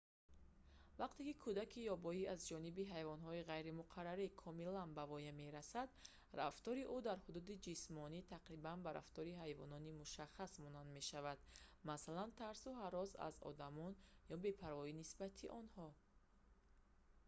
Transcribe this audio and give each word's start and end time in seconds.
вақте 1.01 1.21
ки 1.27 1.33
кӯдаки 1.43 1.81
ёбоӣ 1.95 2.21
аз 2.33 2.39
ҷониби 2.49 2.91
ҳайвонҳои 2.93 3.45
ғайримуқаррарӣ 3.51 4.25
комилан 4.43 4.89
ба 4.97 5.03
воя 5.11 5.31
мерасад 5.41 5.89
рафтори 6.41 6.83
ӯ 6.95 6.97
дар 7.07 7.17
ҳудуди 7.25 7.61
ҷисмонӣ 7.65 8.19
тақрибан 8.35 8.77
ба 8.85 8.89
рафтори 8.99 9.39
ҳайвони 9.43 9.91
мушаххас 10.01 10.51
монанд 10.63 10.89
мешавад 10.97 11.39
масалан 11.89 12.29
тарсу 12.41 12.69
ҳарос 12.81 13.11
аз 13.27 13.35
одамон 13.51 13.91
ё 14.33 14.35
бепарвоӣ 14.45 14.91
нисбати 15.01 15.45
онҳо 15.59 15.87